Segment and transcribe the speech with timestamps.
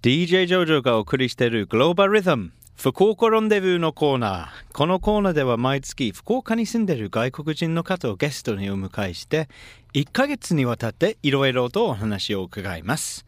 [0.00, 4.48] DJ ジョジョがお送りしているグローバルリズム福岡ロンデブーのコーナー。
[4.72, 9.48] このコーナーでは毎月福岡に住んでいる外国人の方をゲストにお迎えして
[9.94, 13.26] 1ヶ月にわたっていろいろとお話を伺います。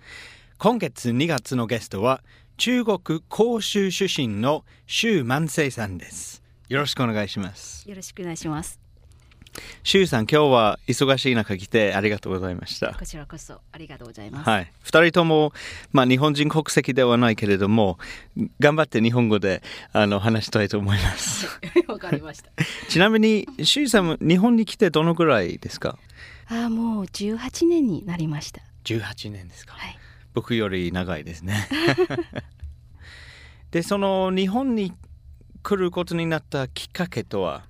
[0.59, 2.23] 今月2月のゲストは
[2.57, 6.41] 中国広州出身の周万世さんです。
[6.69, 7.91] よろしくお願いします。
[7.91, 8.80] よろしくお願いします。
[9.83, 12.95] 周さん今日は忙しい中来てありがとうございました。
[12.95, 14.49] こちらこそありがとうございます。
[14.49, 15.53] はい、2人とも、
[15.93, 17.99] まあ、日本人国籍ではないけれども
[18.61, 21.47] 頑張って日本語であの話したいと思います。
[21.89, 22.51] わかりました。
[22.89, 25.99] ちなみに周さんも日本に来てどのぐらいですか？
[26.49, 28.61] あもう18年になりました。
[28.85, 29.99] 18年ですか、はい。
[30.33, 31.69] 僕より長いですね。
[33.71, 34.93] でその日本に
[35.63, 37.63] 来ることになったきっかけとは？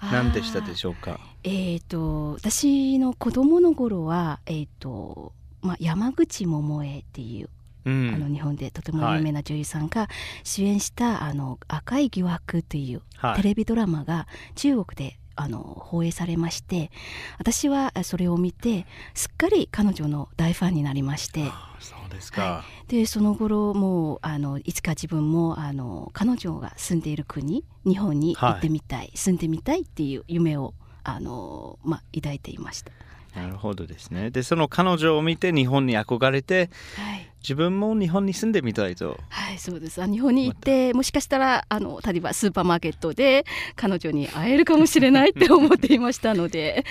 [0.00, 1.18] 何でしたでしょうか？
[1.42, 7.48] えっ、と私の子供の頃はえっ、とまあ山口百恵っていう、
[7.84, 8.14] うん。
[8.14, 10.08] あの日本でとても有名な女優さんが
[10.42, 13.36] 主演した、あの赤い疑惑というはい。
[13.36, 16.90] テレビドラマが中国であの放映されまして
[17.38, 21.44] 私はそれを見てすっかり彼女の大ファンになりまして。
[21.44, 32.92] あそうですか、でその頃もうあのいつか自分もあの彼女が住んでいる国日本に行ってみたい、住んでみたいっていう夢をあの、まあ、抱いていました。
[33.34, 34.30] なるほどですね。
[34.30, 40.02] でその彼女を見て日本に憧れてはい自分も日本に住んでみたいとはい、そうです。
[40.02, 43.44] あ日本に行って、もしかしたら、あの、例えばスーパーマーケットで。
[43.76, 46.86] 彼女に会えるかもしれないって思っていましたので。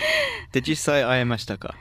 [0.52, 1.74] で実際会えましたか？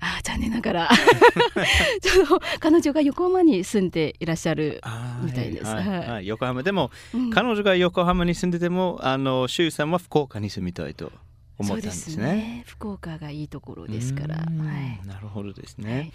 [0.00, 0.90] あー、残念ながら。
[2.02, 4.82] ちょっと、彼女が横浜に住んでいらっしゃる。
[5.22, 11.10] みたいですはいはいはい横浜でも、うん彼女が横浜に住んでてもあの周さんは福岡に住みたいと
[11.58, 12.24] 思ったんですすね。
[12.26, 12.64] ね。
[12.66, 14.36] 福岡がいいところですから。
[14.36, 16.12] なるほどですはね。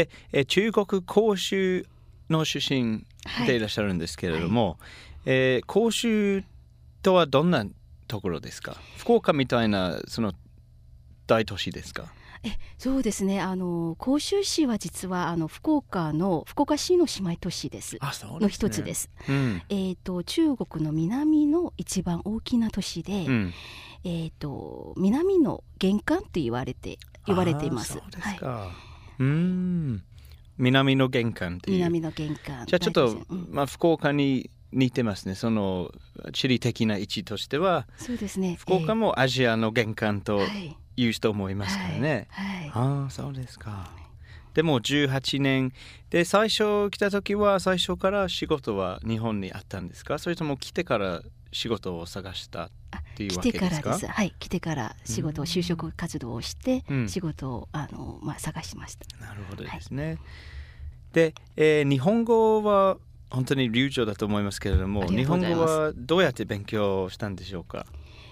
[0.00, 1.86] いでえ中国広州
[2.30, 3.46] の出身はい。
[3.46, 4.78] でいらっしゃるんですけれども、
[5.24, 6.42] えー広州
[7.02, 7.64] とはどんな
[8.08, 8.76] ところですか？
[8.96, 10.32] 福岡みたいなその
[11.26, 12.12] 大都市ですか？
[12.76, 13.40] そうですね。
[13.40, 17.96] あの、甲州市は実は、あの、福岡の、福岡市の姉妹都市です。
[18.00, 18.94] あそうの一つで。
[18.94, 19.08] す。
[19.28, 23.26] うんえっ、と、中国の南の一番大きな都市で。
[23.26, 23.52] うん、
[24.02, 27.92] えっ、と南の玄関と言われて言われています。
[27.92, 28.70] あーそうですはい、か。
[29.18, 30.02] うん
[30.58, 31.76] 南の玄関っていう。
[31.78, 32.66] 南の玄関。
[32.66, 35.34] じゃあちょっと、うんまあ、福岡に似てますね。
[35.34, 35.90] その
[36.32, 38.56] 地理的な位置としては、そうですね。
[38.58, 42.26] 福岡もアジアの玄関とい言う人思いますからね。
[42.30, 42.56] はい。
[42.56, 43.90] はいああ、そうですか。
[44.54, 45.72] でも18年
[46.10, 50.18] で最初来た時は最初から仕事は日本にあったんですか？
[50.18, 52.70] それとも来てから仕事を探した？
[53.12, 54.06] っていう来わけてですかからです。
[54.06, 57.08] はい、来てから仕事を就職活動をして、うん。
[57.08, 59.06] 仕事をあのまあ探しました。
[59.24, 60.18] なるほどですね。
[61.12, 62.96] で、えー日本語は
[63.30, 67.86] 本当に流暢だと思いますけれども日本語はどうやって勉強したんでしょうか？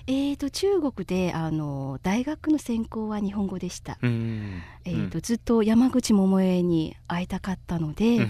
[0.07, 3.99] えー、と中国であの大学の専攻は日本語でした。
[4.03, 4.63] うん。
[4.85, 8.27] えー、とずっと山口百恵に会いたかったので、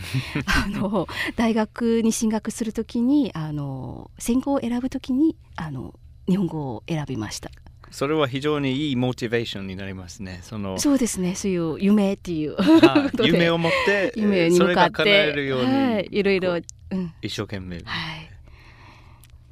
[0.47, 5.95] あの大学に進学するときにあの専攻を選ぶときにあの
[6.31, 7.51] 日本語を選びました。
[7.91, 10.39] それは非常にいいモチベーションになりますね。
[10.45, 12.57] そのそうですね、そういう夢っていう。
[13.25, 17.79] 夢を持って夢に向かっそれが叶えて、るように、はい、いろいろ、うん、一生懸命。
[17.79, 17.83] は
[18.17, 18.31] い、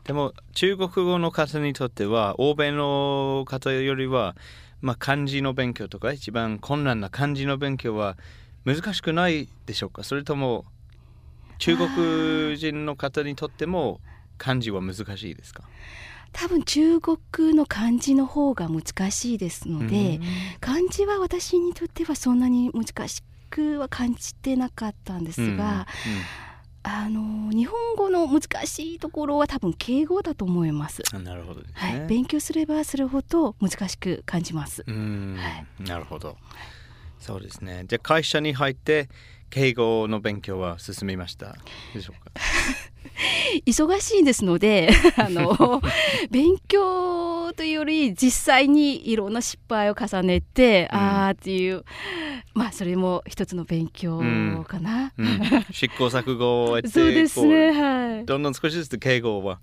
[0.04, 4.36] でも中国語の方にとっては欧米の方よりは、
[4.82, 8.16] まあ、漢字の勉強とか一番困難な漢字の勉強は
[8.64, 10.04] 難しくないでしょうか？
[10.04, 10.64] それとも
[11.58, 14.00] 中国人の方にとっても
[14.36, 15.64] 漢字は難しいですか？
[16.32, 17.18] 多分中国
[17.54, 20.20] の漢字の方が難しいですので、
[20.60, 25.86] 漢字は私にとってはそんなに難しくは感じてなかったんですが、
[26.84, 31.02] あの日本語の難しいところは多分敬語だと思います。
[31.12, 32.06] うんなるほどですはい、ね。
[32.06, 34.84] 勉強すればするほど難しく感じます。
[34.86, 36.36] うんはなるほど。
[37.18, 37.84] そうですね。
[37.88, 39.08] じゃあ会社に入って
[39.50, 41.56] 敬語の勉強は進みました
[41.94, 42.30] でしょうか？
[43.66, 45.82] 忙しいですので あの
[46.30, 51.84] 勉強というより実際にいろんな失敗を重ねて、うんああっていう
[52.54, 54.18] まあそれも一つの勉強
[54.66, 55.12] かな。
[55.16, 55.40] うん、
[55.70, 58.22] 試行錯誤をやってそうですねこはい。
[58.22, 59.60] うどんどん少しずつ敬語は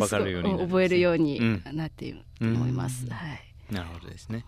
[0.00, 3.06] わかるようにね覚えるようにうんなっていると思います。
[3.06, 3.54] うんはい。
[3.70, 4.44] なるほどですね。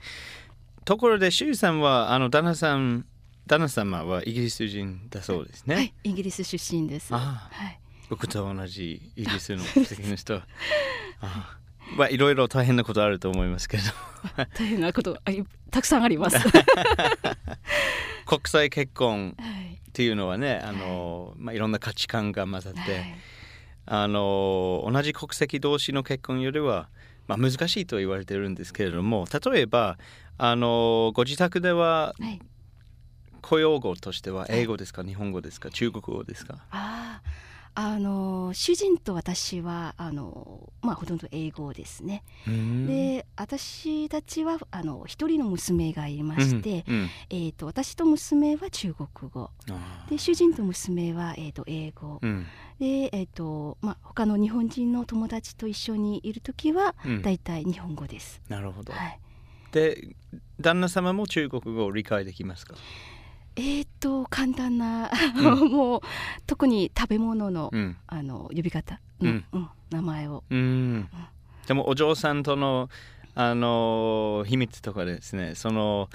[0.85, 3.06] ところで、シュウさんは、あの、旦那さん、
[3.47, 5.75] 旦那様はイギリス人だそうですね。
[5.75, 7.15] はい、イギリス出身です。
[7.15, 7.19] あ
[7.50, 7.81] はい。
[8.08, 10.41] 僕と同じイギリスの国籍の人。
[11.20, 11.56] あ
[11.97, 13.82] まあ、いろいろ大変なことあると思いますけど、
[14.55, 15.19] 大変なこと
[15.70, 16.37] たくさんあります。
[16.38, 17.37] は
[18.26, 19.75] 国際結婚い。
[19.76, 23.14] っていうのはねあの、いまあ、いろんな価値観が混ざって、はい
[23.88, 26.88] あの同じ国籍同士の結婚よりは、
[27.29, 29.97] まあ、難しいと言われてるんですけれども例えば
[30.38, 32.41] あのご自宅でははい
[33.43, 36.59] 公用語としては英語ですか、日本語ですか中国語ですか？
[37.78, 42.25] あの主人と私はあのまあほとんど英語ですね。
[42.46, 47.11] で私たちはあの一人の娘がいまして、うんうん。
[47.28, 49.50] えー、と私と娘は中国語。
[50.08, 52.46] で主人と娘は、えー、と英語、うん。
[52.81, 57.23] で、えーとまあ、他の日本人の友達と一緒にいる時はうん。
[57.23, 58.40] だいたい日本語です。
[58.49, 59.20] なるほど、はい、
[59.73, 60.17] で
[60.58, 62.75] 旦那様も中国語を理解できますか？
[63.56, 66.00] えっ、と簡単な、う もう
[66.47, 67.97] 特に食べ物の,、うん。
[68.06, 69.44] あの呼び方、うん。
[69.91, 70.44] 名前を。
[70.50, 71.08] うん。
[71.67, 72.88] でもお嬢さんとの
[73.38, 76.08] あの秘密とかですねその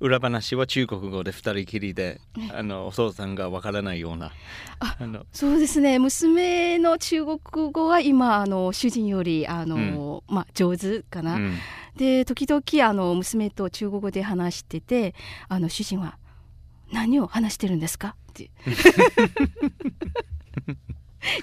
[0.00, 2.20] 裏話は中国語で二人きりで
[2.52, 4.32] あのお父さんがわからないような
[4.80, 5.24] ああの。
[5.32, 6.00] そうですね。
[6.00, 7.38] 娘の中国
[7.70, 11.58] 語は今あの主人よりあの、まあ、上手かな、うん。
[11.96, 15.14] で時々あの娘と中国語で話してて
[15.48, 16.18] あの主人は
[16.94, 18.50] 「何を話してるんですか?」って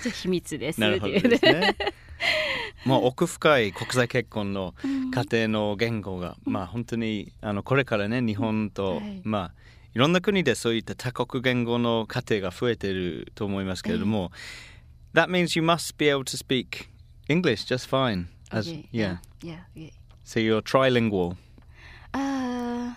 [0.02, 1.76] じゃあ秘密ですなるほどですね。
[2.86, 9.62] もう奥深い国際結婚のうん家庭の言語が、まあ本当にあのこれからね日本と、はいまあ
[9.94, 14.32] いろんな国でそういった多国言語の家庭が増えていると思いますけれども、
[15.14, 16.88] That means you must be able to speak
[17.28, 18.28] English just fine.
[18.52, 19.18] As, Okay, yeah.
[19.44, 19.90] yeah, yeah.
[20.24, 21.36] So you're trilingual.
[22.14, 22.94] Uh,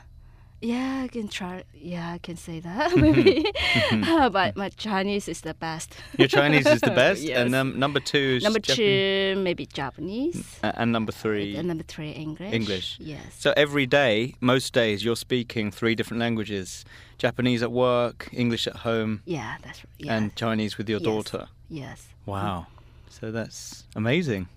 [0.64, 1.64] yeah, I can try.
[1.74, 3.44] Yeah, I can say that maybe.
[3.92, 5.94] Uh, but my Chinese is the best.
[6.18, 7.36] Your Chinese is the best, Yes.
[7.38, 10.58] and um, number two is Number Japan- two, maybe Japanese.
[10.62, 11.56] uh, and number three.
[11.56, 12.52] And number three, English.
[12.52, 12.96] English.
[13.00, 13.22] Yes.
[13.38, 16.84] So every day, most days, you're speaking three different languages:
[17.18, 19.94] Japanese at work, English at home, yeah, that's right.
[19.98, 20.16] Yeah.
[20.16, 21.04] and Chinese with your Yes.
[21.10, 21.48] daughter.
[21.68, 22.08] yes.
[22.26, 22.66] Wow.
[23.10, 24.48] So that's amazing.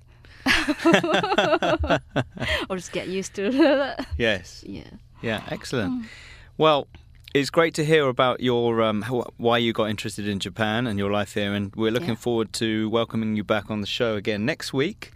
[2.70, 4.08] Or just get used to that.
[4.18, 4.64] Yes.
[4.66, 4.84] yeah.
[5.22, 6.04] Yeah, excellent.
[6.04, 6.06] Mm.
[6.58, 6.88] Well,
[7.34, 9.04] it's great to hear about your um,
[9.38, 12.16] why you got interested in Japan and your life here, and we're looking yeah.
[12.16, 15.12] forward to welcoming you back on the show again next week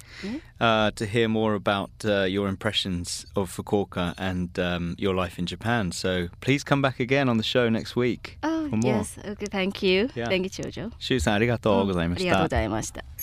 [0.60, 5.46] uh, to hear more about uh, your impressions of Fukuoka and um, your life in
[5.46, 5.92] Japan.
[5.92, 8.38] So please come back again on the show next week.
[8.44, 10.28] Oh yes, okay, thank you, yeah.
[10.28, 10.92] thank you, Jojo.
[11.00, 12.32] Shu-san, arigatou mm, gozaimashita.
[12.32, 13.02] Arigatou gozaimashita.